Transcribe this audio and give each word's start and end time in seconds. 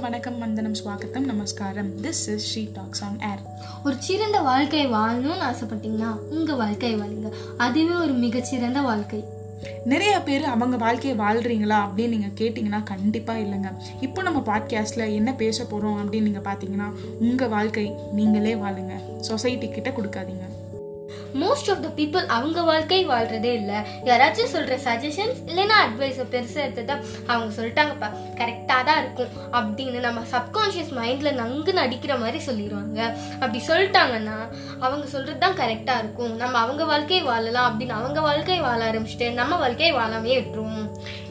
வணக்கம் 0.00 0.38
வந்தனம் 0.38 0.72
ஸ்வாகத்தம் 0.72 1.24
நமஸ்காரம். 1.24 2.02
This 2.02 2.06
is 2.06 2.58
she 2.58 2.68
talks 2.72 3.04
on 3.04 3.20
air 3.20 3.42
ஒரு 3.84 3.96
சிறந்த 3.98 4.40
வாழ்க்கை 4.40 4.90
வாழணும்னு 4.92 5.42
ஆசைப்பட்டீங்கன்னா 5.50 6.14
உங்க 6.28 6.54
வாழ்க்கை 6.54 6.96
வாழுங்க. 6.96 7.32
அதுவே 7.56 7.94
ஒரு 7.94 8.12
மிகச்சிறந்த 8.12 8.80
வாழ்க்கை. 8.80 9.24
நிறைய 9.84 10.22
பேர் 10.22 10.44
அவங்க 10.44 10.76
வாழ்க்கையை 10.76 11.26
வாழ்றீங்களா 11.26 11.78
அப்படின்னு 11.86 12.08
நீங்கள் 12.08 12.36
கேட்டிங்கன்னா 12.36 12.82
கண்டிப்பாக 12.82 13.40
இல்லைங்க. 13.40 13.76
இப்போ 14.00 14.22
நம்ம 14.22 14.40
பாட்காஸ்ட்டில் 14.40 15.14
என்ன 15.14 15.32
பேச 15.32 15.64
போகிறோம் 15.64 15.98
அப்படின்னு 15.98 16.20
நீங்கள் 16.20 16.54
பார்த்தீங்கன்னா 16.54 16.92
உங்கள் 17.18 17.48
வாழ்க்கை 17.48 17.92
நீங்களே 18.12 18.54
வாழுங்க. 18.54 19.20
சொசைட்டி 19.20 19.68
கிட்ட 19.68 19.90
கொடுக்காதீங்க. 19.90 20.59
மோஸ்ட் 21.42 21.70
ஆஃப் 21.72 21.82
த 21.84 21.90
பீப்புள் 21.98 22.24
அவங்க 22.36 22.62
வாழ்க்கை 22.70 23.00
வாழ்றதே 23.08 23.52
இல்லை. 23.60 23.78
யாராச்சும் 24.08 24.52
சொல்ற 24.54 24.76
சஜஷன்ஸ் 24.86 25.40
இல்லைன்னா 25.50 25.76
அட்வைஸை 25.84 26.26
பெருசாக 26.34 26.66
எடுத்துட்டா 26.66 26.96
அவங்க 27.32 27.50
சொல்லிட்டாங்கப்பா 27.58 28.08
கரெக்டாக 28.40 28.82
தான் 28.88 29.00
இருக்கும் 29.02 29.30
அப்படின்னு 29.58 30.00
நம்ம 30.06 30.24
சப்கான்ஷியஸ் 30.34 30.92
மைண்டில் 31.00 31.38
நங்கு 31.42 31.74
நடிக்கிற 31.80 32.18
மாதிரி 32.24 32.40
சொல்லிடுவாங்க 32.48 33.00
அப்படி 33.42 33.60
சொல்லிட்டாங்கன்னா 33.70 34.38
அவங்க 34.78 35.06
சொல்றது 35.14 35.38
தான் 35.38 35.58
கரெக்டாக 35.62 36.02
இருக்கும். 36.02 36.34
நம்ம 36.42 36.58
அவங்க 36.58 36.82
வாழ்க்கையை 36.92 37.22
வாழலாம் 37.30 37.68
அப்படின்னு 37.70 37.98
அவங்க 38.00 38.20
வாழ்க்கையை 38.28 38.60
வாழ 38.68 38.80
ஆரம்பிச்சுட்டு 38.90 39.28
நம்ம 39.40 39.56
வாழ்க்கையை 39.56 39.92
வாழாமே 39.98 40.34
விட்டுருவோம் 40.38 40.86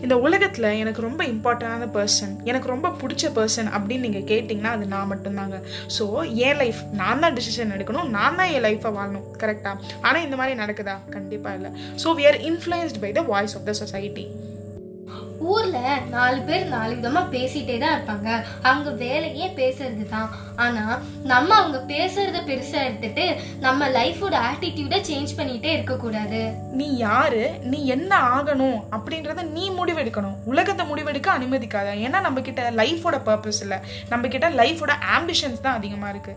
இந்த 0.05 0.15
உலகத்தில் 0.25 0.67
எனக்கு 0.81 1.01
ரொம்ப 1.05 1.21
இம்பார்ட்டண்டான 1.31 1.87
பர்சன் 1.95 2.33
எனக்கு 2.49 2.67
ரொம்ப 2.73 2.87
பிடிச்ச 3.01 3.31
பர்சன் 3.37 3.69
அப்படின்னு 3.75 4.05
நீங்கள் 4.07 4.27
கேட்டிங்கன்னா 4.31 4.71
அது 4.75 4.85
நான் 4.93 5.09
மட்டும்தாங்க. 5.11 5.57
ஸோ 5.97 6.05
என் 6.47 6.59
லைஃப் 6.61 6.79
நான் 6.91 7.23
தான் 7.23 7.35
டிசிஷன் 7.39 7.73
எடுக்கணும் 7.75 8.09
நான் 8.17 8.37
தான் 8.39 8.51
என் 8.55 8.65
லைஃப்பை 8.67 8.91
வாழணும் 8.97 9.25
கரெக்டாக 9.41 9.75
ஆனால் 10.07 10.25
இந்த 10.27 10.37
மாதிரி 10.41 10.61
நடக்குதா? 10.63 10.97
கண்டிப்பாக 11.17 11.57
இல்லை. 11.59 11.71
So 12.03 12.15
we 12.19 12.25
are 12.31 12.39
influenced 12.51 13.01
by 13.05 13.11
the 13.19 13.23
voice 13.33 13.57
of 13.59 13.67
the 13.71 13.75
society 13.81 14.27
ஊர்ல 15.51 15.77
நாலு 16.13 16.39
பேர் 16.47 16.63
நாலு 16.73 16.91
விதமா 16.97 17.21
பேசிட்டே 17.35 17.75
தான் 17.83 17.93
இருப்பாங்க. 17.95 18.29
அவங்க 18.69 18.89
வேலையே 19.03 19.47
பேசுறது 19.59 20.03
தான் 20.13 20.29
ஆனா 20.63 20.83
நம்ம 21.31 21.49
அவங்க 21.59 21.79
பேசுறத 21.93 22.39
பெருசா 22.49 22.79
எடுத்துட்டு 22.87 23.25
நம்ம 23.65 23.87
லைஃபோட 23.97 24.35
ஆட்டிடியூட 24.49 24.97
சேஞ்ச் 25.09 25.31
பண்ணிட்டே 25.39 25.71
இருக்க 25.77 25.95
கூடாது 26.03 26.41
நீ 26.81 26.89
யாரு? 27.05 27.41
நீ 27.71 27.79
என்ன 27.95 28.11
ஆகணும்? 28.35 28.79
அப்படின்றத 28.97 29.47
நீ 29.57 29.65
முடிவெடுக்கணும். 29.79 30.37
உலகத்தை 30.53 30.85
முடிவெடுக்க 30.91 31.31
அனுமதிக்காத. 31.37 31.95
ஏன்னா 32.05 32.21
நம்ம 32.27 32.41
கிட்ட 32.49 32.69
லைஃபோட 32.81 33.19
பர்பஸ் 33.29 33.63
இல்லை. 33.67 33.79
நம்ம 34.13 34.27
கிட்ட 34.35 34.49
லைஃபோட 34.61 34.95
ஆம்பிஷன்ஸ் 35.17 35.65
தான் 35.67 35.79
அதிகமாக 35.81 36.13
இருக்கு. 36.15 36.35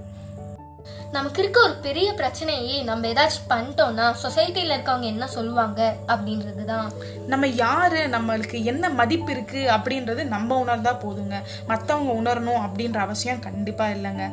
நமக்கு 1.13 1.43
இருக்க 1.43 1.61
ஒரு 1.61 1.75
பெரிய 1.83 2.13
பிரச்சனையே 2.13 2.85
நம்ம 2.85 3.09
ஏதாச்சும் 3.09 3.49
பண்ணிட்டோம்னா 3.49 4.15
சொசைட்டில 4.23 4.75
இருக்கவங்க 4.77 5.03
என்ன 5.03 5.27
சொல்லுவாங்க 5.27 5.95
அப்படின்றது 6.07 6.65
தான் 6.65 6.93
நம்ம 7.27 7.47
யாரு 7.47 8.07
நம்மளுக்கு 8.07 8.63
என்ன 8.63 8.91
மதிப்பு 8.91 9.33
இருக்கு 9.33 9.71
அப்படின்றது 9.71 10.25
நம்ம 10.25 10.65
உணர்ந்தா 10.65 10.95
போதுங்க. 11.05 11.39
மற்றவங்க 11.69 12.13
உணரணும் 12.21 12.63
அப்படின்ற 12.65 12.97
அவசியம் 12.97 13.41
கண்டிப்பா 13.41 13.87
இல்லைங்க. 13.87 14.27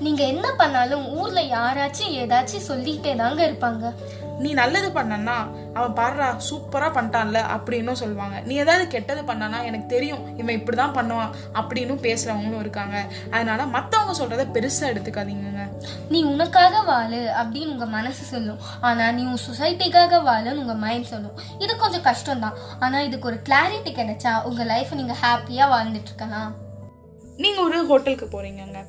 நீங்க 0.00 0.22
என்ன 0.24 0.46
பண்ணாலும் 0.56 1.04
ஊர்ல 1.08 1.40
யாராச்சும் 1.40 2.14
ஏதாச்சும் 2.14 2.68
சொல்லிட்டே 2.68 3.16
தாங்க 3.16 3.46
இருப்பாங்க. 3.46 3.92
நீ 4.38 4.50
நல்லது 4.52 4.88
பண்ணனா 4.96 5.36
அவன் 5.78 5.94
பாடுறா 5.98 6.26
சூப்பரா 6.48 6.88
பண்ணிட்டான்ல 6.96 7.38
அப்படின்னும் 7.54 8.00
சொல்லுவாங்க. 8.00 8.36
நீ 8.40 8.54
ஏதாவது 8.54 8.86
கெட்டது 8.86 9.22
பண்ணனா 9.22 9.58
எனக்கு 9.68 9.86
தெரியும் 9.86 10.22
இவன் 10.38 10.58
இப்படிதான் 10.58 10.96
பண்ணுவான் 10.98 11.32
அப்படின்னு 11.58 11.94
பேசுறவங்களும் 12.06 12.62
இருக்காங்க. 12.64 12.96
அதனால 13.30 13.66
மத்தவங்க 13.76 14.14
சொல்றத 14.20 14.46
பெருசா 14.56 14.84
எடுத்துக்காதீங்கங்க. 14.92 15.64
நீ 16.08 16.22
உனக்காக 16.24 16.82
வாழு 16.90 17.20
அப்படின்னு 17.40 17.72
உங்க 17.76 17.86
மனசு 17.86 18.24
சொல்லும். 18.24 18.60
ஆனா 18.80 19.10
நீ 19.10 19.24
உன் 19.24 19.44
சொசைட்டிக்காக 19.48 20.22
வாழுன்னு 20.28 20.62
உங்க 20.64 20.74
மைண்ட் 20.84 21.10
சொல்லும். 21.12 21.38
இது 21.58 21.76
கொஞ்சம் 21.76 22.06
கஷ்டம் 22.10 22.40
தான் 22.40 22.58
ஆனா 22.78 23.00
இதுக்கு 23.00 23.28
ஒரு 23.28 23.40
கிளாரிட்டி 23.48 23.92
கிடைச்சா 24.00 24.42
உங்க 24.42 24.64
லைஃப் 24.64 24.94
நீங்க 24.94 25.16
ஹாப்பியா 25.24 25.66
வாழ்ந்துட்டு 25.74 26.12
இருக்கலாம். 26.12 26.52
நீங்க 27.36 27.60
ஒரு 27.60 27.86
ஹோட்டலுக்கு 27.86 28.26
போறீங்கங்க. 28.26 28.80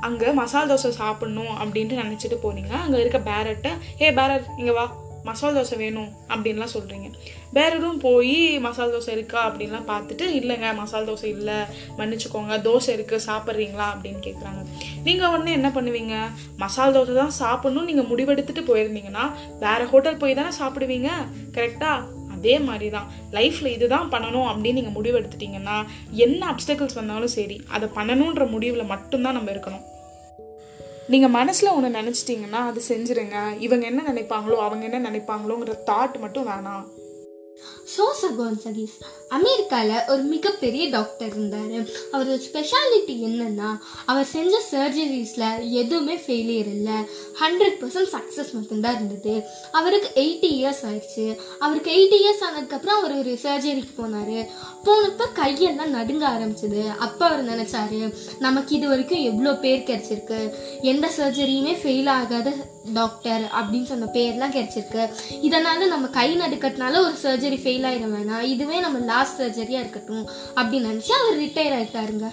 அங்கே 0.00 0.32
மசாலா 0.32 0.74
தோசை 0.74 0.92
சாப்பிட்ணும் 0.98 1.54
அப்படின்ட்டு 1.62 2.02
நினச்சிட்டு 2.02 2.38
போனீங்கன்னா 2.42 2.82
அங்கே 2.82 3.00
இருக்க 3.00 3.18
பேரட்டை 3.18 3.70
ஹே 3.96 4.10
பேரட் 4.10 4.44
இங்கே 4.58 4.70
வா. 4.70 5.02
மசாலா 5.22 5.60
தோசை 5.60 5.76
வேணும் 5.76 6.08
அப்படின்லாம் 6.28 6.72
சொல்கிறீங்க 6.72 7.10
பேரரும் 7.54 7.98
போய் 7.98 8.58
மசாலா 8.58 8.96
தோசை 8.96 9.08
இருக்கா? 9.08 9.50
அப்படின்லாம் 9.50 9.86
பார்த்துட்டு 9.86 10.22
இல்லைங்க 10.22 10.74
மசாலா 10.74 11.12
தோசை 11.12 11.24
இல்லை. 11.24 11.54
மன்னிச்சுக்கோங்க 11.98 12.54
தோசை 12.62 12.88
இருக்கு 12.88 13.20
சாப்பிட்றீங்களா? 13.26 13.86
அப்படின்னு 13.94 14.20
கேட்குறாங்க 14.26 14.66
நீங்கள் 15.04 15.28
உடனே 15.28 15.52
என்ன 15.52 15.68
பண்ணுவீங்க? 15.68 16.16
மசாலா 16.56 17.00
தோசை 17.00 17.14
தான் 17.14 17.30
சாப்பிட்ணும். 17.38 17.84
நீங்கள் 17.84 18.04
முடிவெடுத்துட்டு 18.04 18.64
போயிருந்தீங்கன்னா 18.70 19.30
வேறு 19.60 19.86
ஹோட்டல் 19.86 20.16
போய் 20.16 20.34
தானே 20.34 20.48
சாப்பிடுவீங்க? 20.58 21.10
கரெக்டாக 21.52 22.22
அதே 22.44 22.56
மாதிரி 22.68 22.88
தான் 22.90 23.06
லைஃப்பில் 23.32 23.74
இதுதான் 23.76 24.10
பண்ணணும் 24.10 24.48
அப்படின்னு 24.48 24.78
நீங்கள் 24.78 24.96
முடிவெடுத்துட்டீங்கன்னா 24.96 25.76
என்ன 26.24 26.40
அப்டக்கிள்ஸ் 26.50 26.98
வந்தாலும் 27.00 27.34
சரி 27.38 27.56
அதை 27.76 27.86
பண்ணணுன்ற 27.94 28.44
முடிவில் 28.50 28.90
மட்டும்தான் 28.92 29.36
நம்ம 29.38 29.50
இருக்கணும். 29.50 29.84
நீங்கள் 31.12 31.32
மனசில் 31.36 31.70
ஒன்று 31.70 31.88
நினச்சிட்டிங்கன்னா 31.98 32.60
அது 32.68 32.82
செஞ்சுருங்க. 32.88 33.38
இவங்க 33.58 33.84
என்ன 33.86 34.02
நினைப்பாங்களோ 34.12 34.58
அவங்க 34.66 34.84
என்ன 34.90 35.10
நினைப்பாங்களோங்கிற 35.10 35.74
தாட் 35.90 36.20
மட்டும் 36.20 36.48
வேணாம். 36.48 36.84
சோசா 37.96 38.12
சகோன் 38.20 38.58
அமெரிக்காவில் 39.36 40.04
ஒரு 40.08 40.22
மிகப்பெரிய 40.22 40.88
டாக்டர் 40.88 41.32
இருந்தார். 41.36 41.76
அவரோட 42.12 42.36
ஸ்பெஷாலிட்டி 42.46 43.14
என்னென்னா 43.28 43.70
அவர் 44.06 44.24
செஞ்ச 44.24 44.60
சர்ஜரிஸில் 44.70 45.70
எதுவுமே 45.70 46.16
ஃபெயிலியர் 46.16 46.70
இல்லை. 46.76 46.98
ஹண்ட்ரட் 47.40 47.76
பர்சன்ட் 47.80 48.12
சக்ஸஸ் 48.14 48.52
மட்டும்தான் 48.52 48.94
இருந்தது. 48.94 49.34
அவருக்கு 49.72 50.10
எயிட்டி 50.22 50.50
இயர்ஸ் 50.58 50.82
ஆயிடுச்சு. 50.88 51.36
அவருக்கு 51.58 51.90
எயிட்டி 51.98 52.18
இயர்ஸ் 52.24 52.44
ஆனதுக்கப்புறம் 52.48 52.98
அவர் 53.00 53.18
ஒரு 53.18 53.38
சர்ஜரிக்கு 53.42 53.94
போனார். 54.00 54.38
போனப்போ 54.84 55.26
கையெல்லாம் 55.40 55.94
நடுங்க 55.98 56.26
ஆரம்பிச்சது. 56.34 56.96
அப்போ 56.96 57.26
அவர் 57.26 57.48
நினச்சாரு 57.52 58.14
நமக்கு 58.38 58.76
இது 58.76 58.88
வரைக்கும் 58.88 59.26
எவ்வளோ 59.30 59.54
பேர் 59.54 59.88
கிடச்சிருக்கு? 59.90 60.40
எந்த 60.82 61.10
சர்ஜரியுமே 61.16 61.74
ஃபெயில் 61.82 62.08
ஆகாத 62.08 62.50
டாக்டர் 62.92 63.40
அப்படின்னு 63.40 63.82
சொன்ன 63.82 64.04
பேர்லாம் 64.12 64.54
கிடைச்சிருக்கு. 64.54 65.08
இதனால 65.42 65.86
நம்ம 65.86 66.06
கை 66.06 66.36
நடுக்கிறதுனால 66.36 66.90
ஒரு 66.90 67.14
சர்ஜரி 67.22 67.56
ஃபெயில் 67.56 67.86
ஆயிட 67.90 68.06
வேணாம். 68.14 68.40
இதுவே 68.40 68.80
நம்ம 68.80 68.98
லாஸ்ட் 68.98 69.42
சர்ஜரியா 69.42 69.82
இருக்கட்டும் 69.82 70.28
அப்படின்னு 70.56 70.88
நினச்சி 70.90 71.10
அவர் 71.10 71.38
ரிட்டையர் 71.38 71.78
ஆயிட்டாருங்க. 71.80 72.30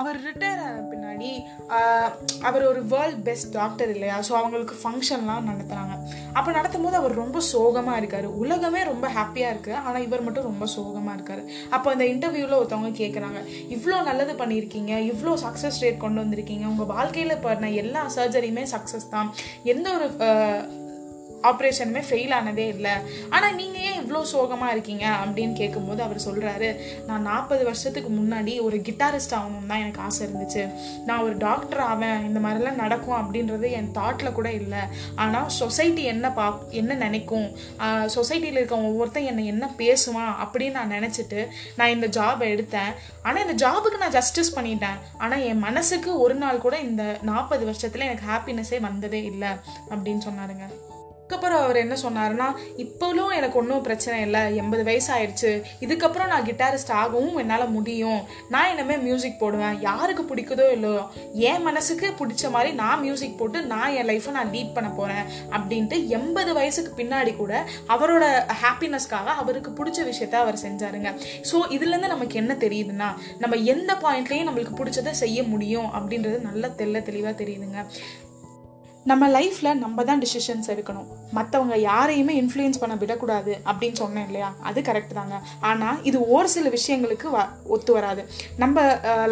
அவர் 0.00 0.18
ரிட்டையர் 0.28 0.62
ஆன 0.66 0.82
பின்னாடி 0.92 1.30
அவர் 2.48 2.64
ஒரு 2.70 2.80
வேர்ல்ட் 2.92 3.22
பெஸ்ட் 3.28 3.50
டாக்டர் 3.58 3.90
இல்லையா? 3.94 4.16
ஸோ 4.28 4.32
அவங்களுக்கு 4.40 4.76
ஃபங்க்ஷன்லாம் 4.82 5.48
நடத்துகிறாங்க 5.50 5.94
அப்போ 6.38 6.50
நடத்தும் 6.58 6.86
போது 6.86 6.96
அவர் 7.00 7.14
ரொம்ப 7.22 7.40
சோகமாக 7.52 8.00
இருக்காரு. 8.00 8.30
உலகமே 8.42 8.82
ரொம்ப 8.92 9.06
ஹாப்பியாக 9.18 9.52
இருக்குது 9.54 9.82
ஆனால் 9.86 10.04
இவர் 10.06 10.24
மட்டும் 10.26 10.48
ரொம்ப 10.50 10.66
சோகமாக 10.76 11.16
இருக்காரு. 11.18 11.44
அப்போ 11.76 11.90
அந்த 11.94 12.06
இன்டர்வியூவில் 12.12 12.58
ஒருத்தவங்க 12.60 12.92
கேட்குறாங்க 13.02 13.40
இவ்வளோ 13.76 14.00
நல்லது 14.10 14.34
பண்ணியிருக்கீங்க. 14.42 14.92
இவ்வளோ 15.12 15.34
சக்ஸஸ் 15.46 15.82
ரேட் 15.84 16.02
கொண்டு 16.04 16.22
வந்திருக்கீங்க. 16.24 16.66
உங்கள் 16.72 16.92
வாழ்க்கையில் 16.96 17.42
பண்ண 17.46 17.70
எல்லா 17.84 18.02
சர்ஜரியுமே 18.18 18.66
சக்ஸஸ் 18.74 19.12
தான். 19.14 19.30
எந்த 19.74 19.86
ஒரு 19.98 20.08
ஆப்ரேஷனுமே 21.48 22.02
ஃபெயில் 22.08 22.34
ஆனதே 22.38 22.66
இல்லை. 22.74 22.94
ஆனால் 23.34 23.56
நீங்கள் 23.60 23.84
ஏன் 23.88 24.00
இவ்வளோ 24.02 24.22
சோகமாக 24.34 24.74
இருக்கீங்க? 24.74 25.06
அப்படின்னு 25.22 25.54
கேட்கும்போது 25.60 26.00
அவர் 26.06 26.24
சொல்கிறாரு 26.26 26.70
நான் 27.08 27.26
நாற்பது 27.30 27.62
வருஷத்துக்கு 27.68 28.12
முன்னாடி 28.18 28.54
ஒரு 28.66 28.78
கிட்டாரிஸ்ட் 28.88 29.36
ஆகணும் 29.38 29.70
தான் 29.72 29.82
எனக்கு 29.84 30.02
ஆசை 30.06 30.20
இருந்துச்சு. 30.26 30.64
நான் 31.08 31.24
ஒரு 31.26 31.36
டாக்டர் 31.46 31.82
ஆவேன். 31.90 32.20
இந்த 32.28 32.40
மாதிரிலாம் 32.46 32.82
நடக்கும் 32.84 33.18
அப்படின்றது 33.20 33.66
என் 33.78 33.92
தாட்டில் 33.98 34.36
கூட 34.38 34.48
இல்லை. 34.60 34.82
ஆனால் 35.24 35.50
சொசைட்டி 35.60 36.04
என்ன 36.14 36.26
பா 36.38 36.46
என்ன 36.82 36.98
நினைக்கும்? 37.04 37.48
சொசைட்டியில் 38.16 38.60
இருக்க 38.60 38.76
ஒவ்வொருத்தன் 38.90 39.28
என்னை 39.32 39.44
என்ன 39.54 39.64
பேசுவான் 39.82 40.34
அப்படின்னு 40.44 40.78
நான் 40.78 40.94
நினச்சிட்டு 40.96 41.40
நான் 41.78 41.94
இந்த 41.96 42.08
ஜாபை 42.18 42.48
எடுத்தேன். 42.54 42.92
ஆனால் 43.26 43.44
இந்த 43.46 43.56
ஜாபுக்கு 43.64 44.02
நான் 44.04 44.16
ஜஸ்டிஸ் 44.18 44.54
பண்ணிட்டேன். 44.58 45.00
ஆனால் 45.24 45.46
என் 45.50 45.64
மனசுக்கு 45.68 46.12
ஒரு 46.24 46.36
நாள் 46.42 46.64
கூட 46.66 46.76
இந்த 46.88 47.04
நாற்பது 47.30 47.64
வருஷத்தில் 47.70 48.08
எனக்கு 48.08 48.30
ஹாப்பினஸ்ஸே 48.32 48.80
வந்ததே 48.88 49.22
இல்லை. 49.32 49.52
அப்படின்னு 49.92 50.22
சொன்னாருங்க. 50.28 50.66
அதுக்கப்புறம் 51.26 51.62
அவர் 51.62 51.78
என்ன 51.82 51.94
சொன்னாருன்னா 52.02 52.46
இப்போலும் 52.82 53.30
எனக்கு 53.36 53.56
ஒன்றும் 53.60 53.82
பிரச்சனை 53.86 54.16
இல்லை. 54.26 54.42
எண்பது 54.60 54.82
வயசு 54.88 55.08
ஆயிடுச்சு 55.14 55.50
இதுக்கப்புறம் 55.84 56.30
நான் 56.32 56.44
கிட்டாரிஸ்ட் 56.48 56.92
ஆகவும் 56.98 57.38
என்னால் 57.42 57.64
முடியும். 57.76 58.20
நான் 58.52 58.68
இனிமேல் 58.72 59.02
மியூசிக் 59.06 59.40
போடுவேன். 59.40 59.74
யாருக்கு 59.86 60.24
பிடிக்குதோ 60.28 60.66
இல்லையோ 60.76 61.00
என் 61.48 61.64
மனசுக்கு 61.68 62.10
பிடிச்ச 62.20 62.50
மாதிரி 62.56 62.70
நான் 62.82 63.02
மியூசிக் 63.06 63.36
போட்டு 63.40 63.60
நான் 63.72 63.96
என் 64.00 64.08
லைஃப்பை 64.10 64.34
நான் 64.38 64.52
லீட் 64.54 64.70
பண்ண 64.76 64.90
போகிறேன் 65.00 65.24
அப்படின்ட்டு 65.56 65.98
எண்பது 66.18 66.54
வயசுக்கு 66.58 66.92
பின்னாடி 67.00 67.34
கூட 67.40 67.64
அவரோட 67.96 68.24
ஹாப்பினஸ்க்காக 68.62 69.34
அவருக்கு 69.42 69.72
பிடிச்ச 69.80 69.98
விஷயத்த 70.12 70.38
அவர் 70.44 70.62
செஞ்சாருங்க. 70.66 71.12
ஸோ 71.50 71.58
இதுலேருந்து 71.78 72.14
நமக்கு 72.14 72.40
என்ன 72.44 72.58
தெரியுதுன்னா 72.66 73.10
நம்ம 73.42 73.60
எந்த 73.74 73.90
பாயிண்ட்லேயும் 74.06 74.48
நம்மளுக்கு 74.50 74.78
பிடிச்சதை 74.82 75.14
செய்ய 75.24 75.42
முடியும் 75.54 75.90
அப்படின்றது 75.96 76.40
நல்ல 76.48 76.72
தெல்ல 76.82 77.04
தெளிவாக 77.10 77.36
தெரியுதுங்க. 77.42 77.82
நம்ம 79.10 79.24
லைஃப்பில் 79.34 79.78
நம்ம 79.82 80.04
தான் 80.08 80.20
டிசிஷன்ஸ் 80.22 80.68
எடுக்கணும். 80.72 81.08
மற்றவங்க 81.36 81.74
யாரையுமே 81.90 82.34
இன்ஃப்ளூயன்ஸ் 82.40 82.80
பண்ண 82.82 82.94
விடக்கூடாது 83.02 83.52
அப்படின்னு 83.70 83.98
சொன்னேன் 84.00 84.26
இல்லையா? 84.28 84.48
அது 84.68 84.80
கரெக்ட் 84.88 85.14
தாங்க. 85.18 85.36
ஆனால் 85.70 85.98
இது 86.08 86.18
ஒரு 86.36 86.48
சில 86.54 86.66
விஷயங்களுக்கு 86.76 87.26
வ 87.36 87.40
ஒத்து 87.74 87.92
வராது. 87.96 88.22
நம்ம 88.62 88.84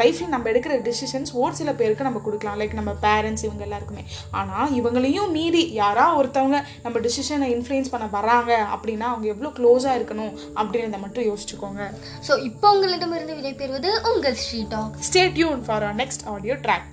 லைஃப்பில் 0.02 0.32
நம்ம 0.34 0.48
எடுக்கிற 0.52 0.76
டிசிஷன்ஸ் 0.88 1.32
ஒரு 1.42 1.54
சில 1.60 1.72
பேருக்கு 1.80 2.08
நம்ம 2.08 2.22
கொடுக்கலாம். 2.26 2.58
லைக் 2.62 2.78
நம்ம 2.80 2.94
பேரண்ட்ஸ் 3.06 3.46
இவங்க 3.48 3.62
எல்லாருக்குமே. 3.68 4.04
ஆனால் 4.40 4.72
இவங்களையும் 4.80 5.32
மீறி 5.38 5.64
யாரா 5.82 6.06
ஒருத்தவங்க 6.20 6.60
நம்ம 6.86 6.96
டிசிஷனை 7.08 7.48
இன்ஃப்ளூயன்ஸ் 7.56 7.92
பண்ண 7.94 8.08
வராங்க 8.18 8.52
அப்படின்னா 8.74 9.08
அவங்க 9.12 9.28
எவ்வளோ 9.34 9.52
க்ளோஸாக 9.60 9.98
இருக்கணும் 10.00 10.34
அப்படின்றத 10.60 11.00
மட்டும் 11.06 11.28
யோசிச்சுக்கோங்க. 11.30 11.82
ஸோ 12.28 12.32
இப்போ 12.50 12.68
உங்களிடமிருந்து 12.76 13.38
விடைபெறுவது 13.40 13.92
உங்கள் 14.12 14.38
she 14.44 14.62
talk. 14.74 14.98
Stay 15.08 15.24
tuned 15.38 15.64
for 15.68 15.86
our 15.88 15.96
next 16.02 16.26
audio 16.34 16.56
track 16.66 16.92